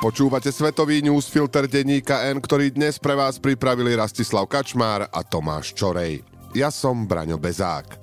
[0.00, 6.24] Počúvate svetový newsfilter denníka N, ktorý dnes pre vás pripravili Rastislav Kačmár a Tomáš Čorej.
[6.56, 8.00] Ja som Braňo Bezák.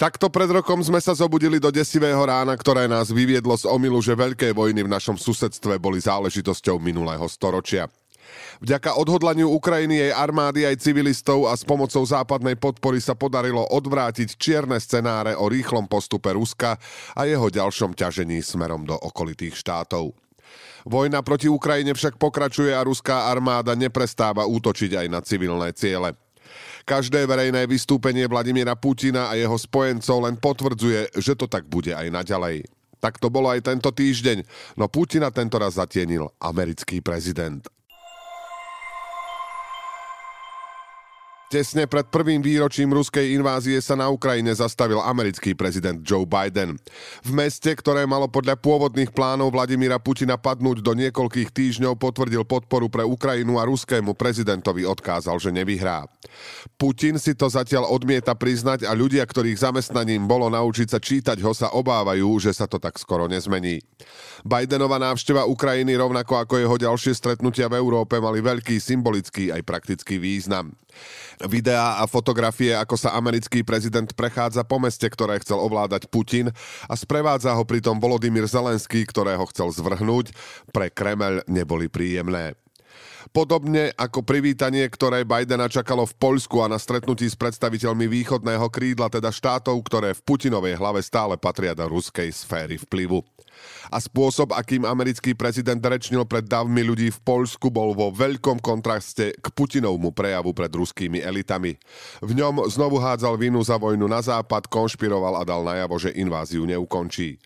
[0.00, 4.16] Takto pred rokom sme sa zobudili do desivého rána, ktoré nás vyviedlo z omilu, že
[4.16, 7.84] veľké vojny v našom susedstve boli záležitosťou minulého storočia.
[8.62, 14.38] Vďaka odhodlaniu Ukrajiny, jej armády aj civilistov a s pomocou západnej podpory sa podarilo odvrátiť
[14.38, 16.78] čierne scenáre o rýchlom postupe Ruska
[17.18, 20.14] a jeho ďalšom ťažení smerom do okolitých štátov.
[20.82, 26.18] Vojna proti Ukrajine však pokračuje a ruská armáda neprestáva útočiť aj na civilné ciele.
[26.82, 32.10] Každé verejné vystúpenie Vladimíra Putina a jeho spojencov len potvrdzuje, že to tak bude aj
[32.10, 32.66] naďalej.
[32.98, 34.46] Tak to bolo aj tento týždeň,
[34.78, 37.62] no Putina tento raz zatienil americký prezident.
[41.52, 46.80] Tesne pred prvým výročím ruskej invázie sa na Ukrajine zastavil americký prezident Joe Biden.
[47.20, 52.88] V meste, ktoré malo podľa pôvodných plánov Vladimíra Putina padnúť do niekoľkých týždňov, potvrdil podporu
[52.88, 56.08] pre Ukrajinu a ruskému prezidentovi odkázal, že nevyhrá.
[56.80, 61.52] Putin si to zatiaľ odmieta priznať a ľudia, ktorých zamestnaním bolo naučiť sa čítať, ho
[61.52, 63.84] sa obávajú, že sa to tak skoro nezmení.
[64.40, 70.16] Bidenova návšteva Ukrajiny rovnako ako jeho ďalšie stretnutia v Európe mali veľký symbolický aj praktický
[70.16, 70.72] význam.
[71.48, 76.52] Videá a fotografie, ako sa americký prezident prechádza po meste, ktoré chcel ovládať Putin
[76.86, 80.30] a sprevádza ho pritom Volodymyr Zelenský, ktorého chcel zvrhnúť,
[80.70, 82.54] pre Kremel neboli príjemné.
[83.32, 89.08] Podobne ako privítanie, ktoré Bidena čakalo v Poľsku a na stretnutí s predstaviteľmi východného krídla,
[89.08, 93.24] teda štátov, ktoré v Putinovej hlave stále patria do ruskej sféry vplyvu.
[93.92, 99.36] A spôsob, akým americký prezident rečnil pred davmi ľudí v Poľsku, bol vo veľkom kontraste
[99.36, 101.76] k Putinovmu prejavu pred ruskými elitami.
[102.24, 106.64] V ňom znovu hádzal vinu za vojnu na západ, konšpiroval a dal najavo, že inváziu
[106.64, 107.36] neukončí.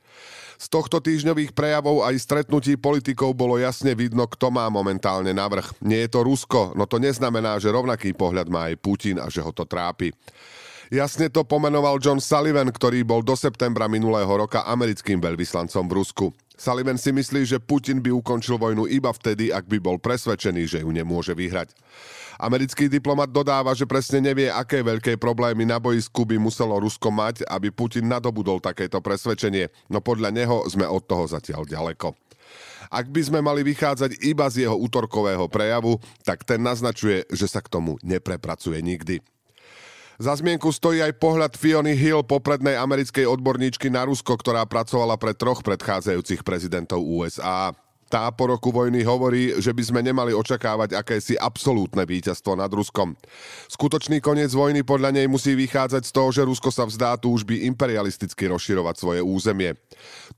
[0.57, 5.69] Z tohto týždňových prejavov aj stretnutí politikov bolo jasne vidno, kto má momentálne navrh.
[5.85, 9.45] Nie je to Rusko, no to neznamená, že rovnaký pohľad má aj Putin a že
[9.45, 10.17] ho to trápi.
[10.87, 16.27] Jasne to pomenoval John Sullivan, ktorý bol do septembra minulého roka americkým veľvyslancom v Rusku.
[16.55, 20.79] Sullivan si myslí, že Putin by ukončil vojnu iba vtedy, ak by bol presvedčený, že
[20.87, 21.75] ju nemôže vyhrať.
[22.39, 27.43] Americký diplomat dodáva, že presne nevie, aké veľké problémy na boisku by muselo Rusko mať,
[27.51, 32.15] aby Putin nadobudol takéto presvedčenie, no podľa neho sme od toho zatiaľ ďaleko.
[32.95, 37.59] Ak by sme mali vychádzať iba z jeho útorkového prejavu, tak ten naznačuje, že sa
[37.59, 39.19] k tomu neprepracuje nikdy.
[40.17, 45.37] Za zmienku stojí aj pohľad Fiony Hill, poprednej americkej odborníčky na Rusko, ktorá pracovala pre
[45.37, 47.77] troch predchádzajúcich prezidentov USA.
[48.07, 53.19] Tá po roku vojny hovorí, že by sme nemali očakávať akési absolútne víťazstvo nad Ruskom.
[53.67, 58.47] Skutočný koniec vojny podľa nej musí vychádzať z toho, že Rusko sa vzdá túžby imperialisticky
[58.47, 59.75] rozširovať svoje územie.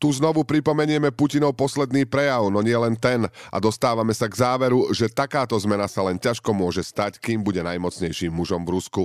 [0.00, 4.88] Tu znovu pripomenieme Putinov posledný prejav, no nie len ten, a dostávame sa k záveru,
[4.96, 9.02] že takáto zmena sa len ťažko môže stať, kým bude najmocnejším mužom v Rusku.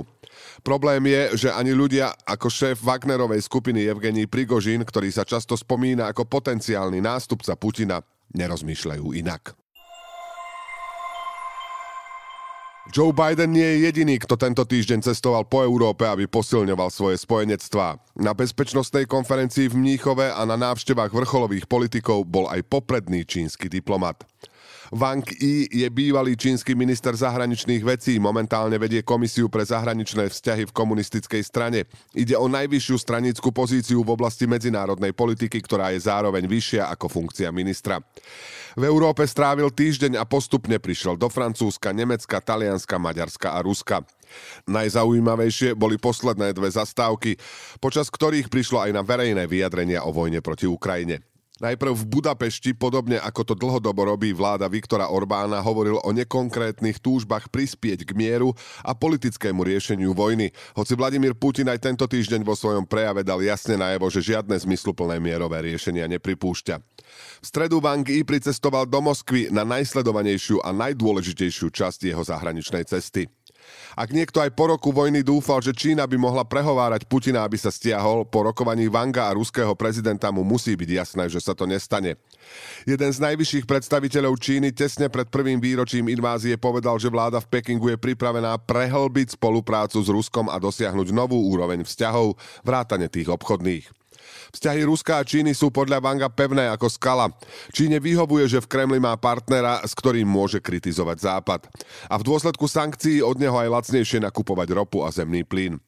[0.64, 6.08] Problém je, že ani ľudia ako šéf Wagnerovej skupiny Evgenij Prigožin, ktorý sa často spomína
[6.08, 8.00] ako potenciálny nástupca Putina,
[8.34, 9.54] nerozmýšľajú inak.
[12.92, 17.96] Joe Biden nie je jediný, kto tento týždeň cestoval po Európe, aby posilňoval svoje spojenectvá.
[18.20, 24.28] Na bezpečnostnej konferencii v Mníchove a na návštevách vrcholových politikov bol aj popredný čínsky diplomat.
[24.94, 30.76] Wang Yi je bývalý čínsky minister zahraničných vecí, momentálne vedie komisiu pre zahraničné vzťahy v
[30.76, 31.90] komunistickej strane.
[32.14, 37.50] Ide o najvyššiu stranickú pozíciu v oblasti medzinárodnej politiky, ktorá je zároveň vyššia ako funkcia
[37.50, 37.98] ministra.
[38.78, 44.06] V Európe strávil týždeň a postupne prišiel do Francúzska, Nemecka, Talianska, Maďarska a Ruska.
[44.70, 47.34] Najzaujímavejšie boli posledné dve zastávky,
[47.82, 51.33] počas ktorých prišlo aj na verejné vyjadrenia o vojne proti Ukrajine.
[51.64, 57.48] Najprv v Budapešti, podobne ako to dlhodobo robí vláda Viktora Orbána, hovoril o nekonkrétnych túžbách
[57.48, 58.52] prispieť k mieru
[58.84, 60.52] a politickému riešeniu vojny.
[60.76, 65.16] Hoci Vladimír Putin aj tento týždeň vo svojom prejave dal jasne najavo, že žiadne zmysluplné
[65.24, 66.74] mierové riešenia nepripúšťa.
[67.40, 73.24] V stredu Wang Yi pricestoval do Moskvy na najsledovanejšiu a najdôležitejšiu časť jeho zahraničnej cesty.
[73.94, 77.70] Ak niekto aj po roku vojny dúfal, že Čína by mohla prehovárať Putina, aby sa
[77.70, 82.18] stiahol, po rokovaní Vanga a ruského prezidenta mu musí byť jasné, že sa to nestane.
[82.84, 87.94] Jeden z najvyšších predstaviteľov Číny tesne pred prvým výročím invázie povedal, že vláda v Pekingu
[87.94, 92.34] je pripravená prehlbiť spoluprácu s Ruskom a dosiahnuť novú úroveň vzťahov,
[92.66, 94.03] vrátane tých obchodných.
[94.54, 97.26] Vzťahy Ruska a Číny sú podľa Vanga pevné ako skala.
[97.74, 101.66] Číne vyhovuje, že v Kremli má partnera, s ktorým môže kritizovať Západ.
[102.06, 105.78] A v dôsledku sankcií od neho aj lacnejšie nakupovať ropu a zemný plyn.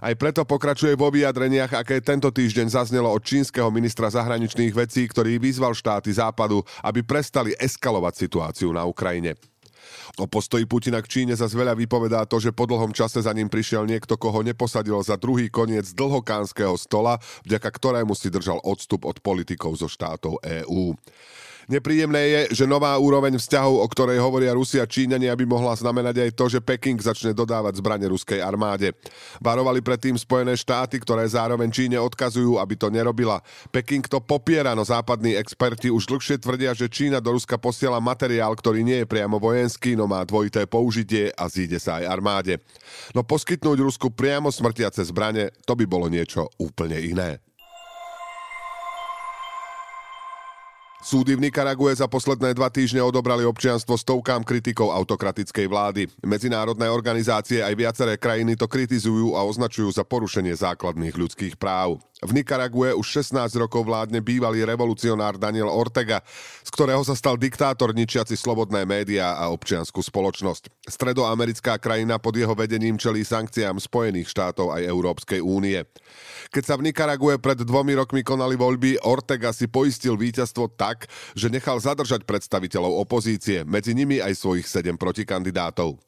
[0.00, 5.36] Aj preto pokračuje vo vyjadreniach, aké tento týždeň zaznelo od čínskeho ministra zahraničných vecí, ktorý
[5.38, 9.36] vyzval štáty Západu, aby prestali eskalovať situáciu na Ukrajine.
[10.14, 13.50] O postoji Putina k Číne za veľa vypovedá to, že po dlhom čase za ním
[13.50, 19.18] prišiel niekto, koho neposadil za druhý koniec dlhokánskeho stola, vďaka ktorému si držal odstup od
[19.18, 20.94] politikov zo štátov EÚ.
[21.64, 26.20] Nepríjemné je, že nová úroveň vzťahov, o ktorej hovoria Rusia a Číňania, by mohla znamenať
[26.20, 28.92] aj to, že Peking začne dodávať zbrane ruskej armáde.
[29.40, 33.40] Varovali predtým Spojené štáty, ktoré zároveň Číne odkazujú, aby to nerobila.
[33.72, 38.52] Peking to popiera, no západní experti už dlhšie tvrdia, že Čína do Ruska posiela materiál,
[38.52, 42.54] ktorý nie je priamo vojenský, no má dvojité použitie a zíde sa aj armáde.
[43.16, 47.40] No poskytnúť Rusku priamo smrtiace zbrane, to by bolo niečo úplne iné.
[51.04, 56.08] Súdy v Nikarague za posledné dva týždne odobrali občianstvo stovkám kritikov autokratickej vlády.
[56.24, 62.00] Medzinárodné organizácie aj viaceré krajiny to kritizujú a označujú za porušenie základných ľudských práv.
[62.22, 66.22] V Nikarague už 16 rokov vládne bývalý revolucionár Daniel Ortega,
[66.62, 70.70] z ktorého sa stal diktátor ničiaci slobodné médiá a občianskú spoločnosť.
[70.86, 75.82] Stredoamerická krajina pod jeho vedením čelí sankciám Spojených štátov aj Európskej únie.
[76.54, 81.50] Keď sa v Nikarague pred dvomi rokmi konali voľby, Ortega si poistil víťazstvo tak, že
[81.50, 85.98] nechal zadržať predstaviteľov opozície, medzi nimi aj svojich sedem protikandidátov.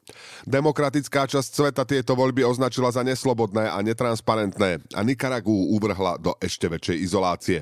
[0.47, 6.33] Demokratická časť sveta tieto voľby označila za neslobodné a netransparentné a Nikaragu uvrhla vtiahla do
[6.39, 7.59] ešte väčšej izolácie.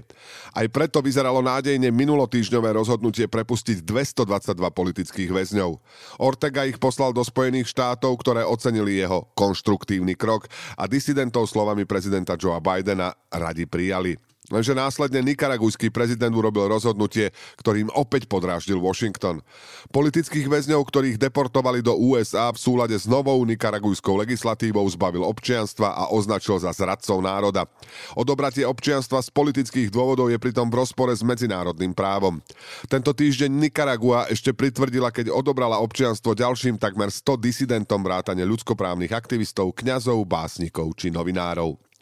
[0.52, 5.81] Aj preto vyzeralo nádejne minulotýžňové rozhodnutie prepustiť 222 politických väzňov.
[6.20, 10.46] Ortega ich poslal do Spojených štátov, ktoré ocenili jeho konštruktívny krok
[10.76, 14.33] a disidentov slovami prezidenta Joea Bidena radi prijali.
[14.52, 19.41] Lenže následne nikaragujský prezident urobil rozhodnutie, ktorým opäť podráždil Washington.
[19.88, 26.12] Politických väzňov, ktorých deportovali do USA v súlade s novou nikaragujskou legislatívou zbavil občianstva a
[26.12, 27.64] označil za zradcov národa.
[28.12, 32.44] Odobratie občianstva z politických dôvodov je pritom v rozpore s medzinárodným právom.
[32.85, 39.73] Tento týždeň Nikaragua ešte pritvrdila, keď odobrala občianstvo ďalším takmer 100 disidentom vrátane ľudskoprávnych aktivistov,
[39.73, 41.94] kňazov, básnikov či novinárov.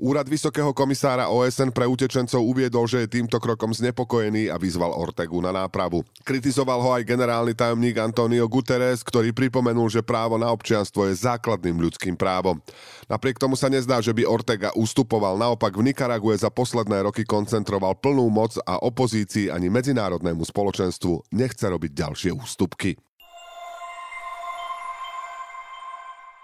[0.00, 5.44] Úrad Vysokého komisára OSN pre utečencov uviedol, že je týmto krokom znepokojený a vyzval Ortegu
[5.44, 6.00] na nápravu.
[6.24, 11.76] Kritizoval ho aj generálny tajomník Antonio Guterres, ktorý pripomenul, že právo na občianstvo je základným
[11.84, 12.56] ľudským právom.
[13.12, 17.92] Napriek tomu sa nezdá, že by Ortega ustupoval, naopak v Nikarague za posledné roky koncentroval
[18.00, 22.96] plnú moc a opozícii ani medzinárodnému spoločenstvu nechce robiť ďalšie ústupky.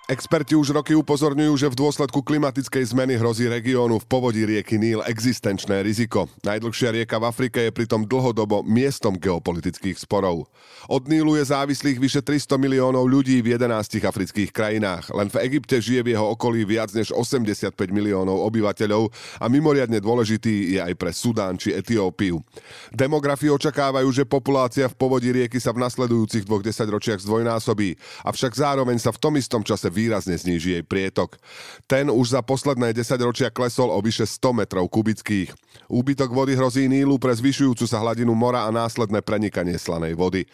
[0.06, 5.03] Experti už roky upozorňujú, že v dôsledku klimatickej zmeny hrozí regiónu v povodí rieky Níl
[5.03, 6.31] existenčné riziko.
[6.47, 10.47] Najdlhšia rieka v Afrike je pritom dlhodobo miestom geopolitických sporov.
[10.87, 15.11] Od Nílu je závislých vyše 300 miliónov ľudí v 11 afrických krajinách.
[15.11, 19.11] Len v Egypte žije v jeho okolí viac než 85 miliónov obyvateľov
[19.43, 22.47] a mimoriadne dôležitý je aj pre Sudán či Etiópiu.
[22.94, 29.02] Demografi očakávajú, že populácia v povodí rieky sa v nasledujúcich dvoch desaťročiach zdvojnásobí, avšak zároveň
[29.02, 31.40] sa v tom istom čase výrazne zníži jej prietok.
[31.88, 35.56] Ten už za posledné 10 ročia klesol o vyše 100 metrov kubických.
[35.88, 40.44] Úbytok vody hrozí Nílu pre zvyšujúcu sa hladinu mora a následné prenikanie slanej vody.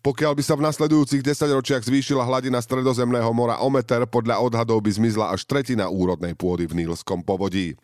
[0.00, 4.80] Pokiaľ by sa v nasledujúcich 10 ročiach zvýšila hladina stredozemného mora o meter, podľa odhadov
[4.80, 7.74] by zmizla až tretina úrodnej pôdy v nílskom povodí.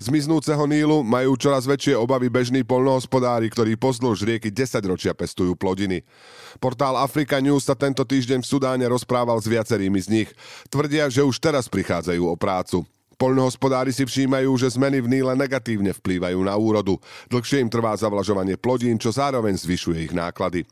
[0.00, 6.06] Zmiznúceho Nílu majú čoraz väčšie obavy bežní polnohospodári, ktorí pozdĺž rieky 10 ročia pestujú plodiny.
[6.56, 10.28] Portál Africa News sa tento týždeň v Sudáne rozprával s viacerými z nich.
[10.68, 12.86] Tvrdia, že už teraz prichádzajú o prácu.
[13.16, 17.00] Poľnohospodári si všímajú, že zmeny v Níle negatívne vplývajú na úrodu.
[17.32, 20.68] Dlhšie im trvá zavlažovanie plodín, čo zároveň zvyšuje ich náklady.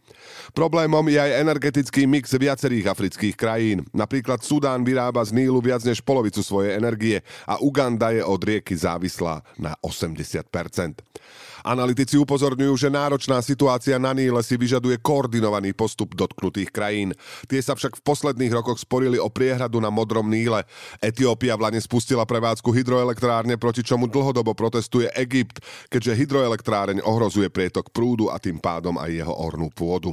[0.53, 3.88] Problémom je aj energetický mix viacerých afrických krajín.
[3.97, 8.76] Napríklad Sudán vyrába z Nílu viac než polovicu svojej energie a Uganda je od rieky
[8.76, 10.45] závislá na 80
[11.64, 17.16] Analytici upozorňujú, že náročná situácia na Níle si vyžaduje koordinovaný postup dotknutých krajín.
[17.49, 20.68] Tie sa však v posledných rokoch sporili o priehradu na Modrom Níle.
[21.00, 27.88] Etiópia v Lane spustila prevádzku hydroelektrárne, proti čomu dlhodobo protestuje Egypt, keďže hydroelektráreň ohrozuje prietok
[27.97, 30.12] prúdu a tým pádom aj jeho ornú pôdu.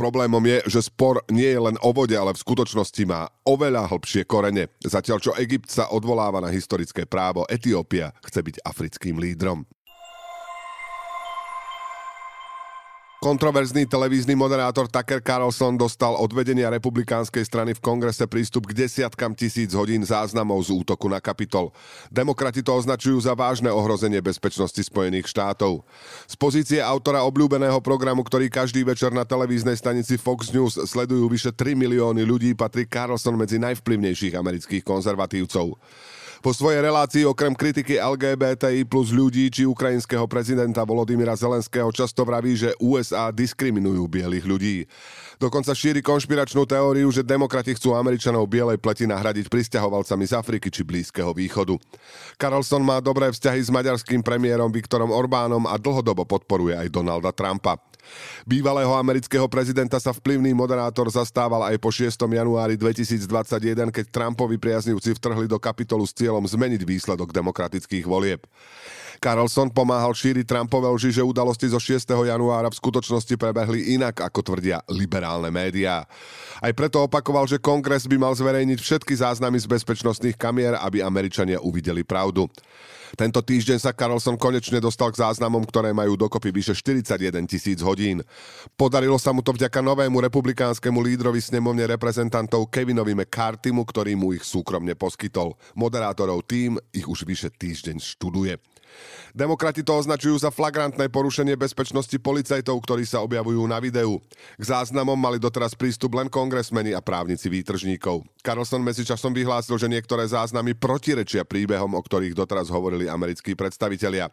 [0.00, 4.24] Problémom je, že spor nie je len o vode, ale v skutočnosti má oveľa hlbšie
[4.24, 4.72] korene.
[4.80, 9.68] Zatiaľ čo Egypt sa odvoláva na historické právo, Etiópia chce byť africkým lídrom.
[13.20, 19.36] Kontroverzný televízny moderátor Tucker Carlson dostal od vedenia republikánskej strany v kongrese prístup k desiatkam
[19.36, 21.68] tisíc hodín záznamov z útoku na Kapitol.
[22.08, 25.84] Demokrati to označujú za vážne ohrozenie bezpečnosti Spojených štátov.
[26.24, 31.52] Z pozície autora obľúbeného programu, ktorý každý večer na televíznej stanici Fox News sledujú vyše
[31.52, 35.76] 3 milióny ľudí, patrí Carlson medzi najvplyvnejších amerických konzervatívcov.
[36.40, 42.56] Po svojej relácii okrem kritiky LGBTI plus ľudí či ukrajinského prezidenta Volodymyra Zelenského často vraví,
[42.56, 44.76] že USA diskriminujú bielých ľudí.
[45.36, 50.80] Dokonca šíri konšpiračnú teóriu, že demokrati chcú Američanov bielej pleti nahradiť pristahovalcami z Afriky či
[50.80, 51.76] Blízkeho východu.
[52.40, 57.76] Carlson má dobré vzťahy s maďarským premiérom Viktorom Orbánom a dlhodobo podporuje aj Donalda Trumpa.
[58.48, 62.14] Bývalého amerického prezidenta sa vplyvný moderátor zastával aj po 6.
[62.14, 68.44] januári 2021, keď Trumpovi priaznivci vtrhli do kapitolu s cieľom zmeniť výsledok demokratických volieb.
[69.20, 72.08] Carlson pomáhal šíriť Trumpové lži, že udalosti zo 6.
[72.24, 76.08] januára v skutočnosti prebehli inak, ako tvrdia liberálne médiá.
[76.64, 81.60] Aj preto opakoval, že kongres by mal zverejniť všetky záznamy z bezpečnostných kamier, aby Američania
[81.60, 82.48] uvideli pravdu.
[83.18, 87.89] Tento týždeň sa Carlson konečne dostal k záznamom, ktoré majú dokopy vyše 41 tisíc hodín.
[88.76, 94.44] Podarilo sa mu to vďaka novému republikánskemu lídrovi snemovne reprezentantov Kevinovi McCarthymu, ktorý mu ich
[94.44, 95.56] súkromne poskytol.
[95.74, 98.58] Moderátorov tým ich už vyše týždeň študuje.
[99.30, 104.18] Demokrati to označujú za flagrantné porušenie bezpečnosti policajtov, ktorí sa objavujú na videu.
[104.58, 108.26] K záznamom mali doteraz prístup len kongresmeni a právnici výtržníkov.
[108.40, 114.32] Carlson medzičasom vyhlásil, že niektoré záznamy protirečia príbehom, o ktorých doteraz hovorili americkí predstavitelia.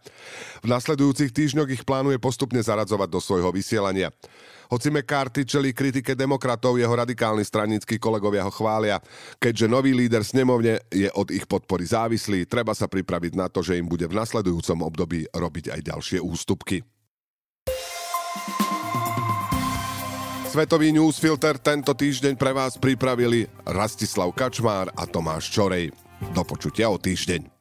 [0.64, 4.10] V nasledujúcich týždňoch ich plánuje postupne zaradzovať do svojho vysielania.
[4.68, 9.00] Hoci McCarthy čelí kritike demokratov, jeho radikálni straníckí kolegovia ho chvália.
[9.40, 13.80] Keďže nový líder snemovne je od ich podpory závislý, treba sa pripraviť na to, že
[13.80, 16.84] im bude v nasledujúcom období robiť aj ďalšie ústupky.
[20.58, 25.94] Svetový newsfilter tento týždeň pre vás pripravili Rastislav Kačmár a Tomáš Čorej.
[26.34, 27.57] Do počutia o týždeň.